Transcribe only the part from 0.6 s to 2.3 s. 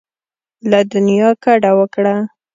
له دنیا کډه وکړه.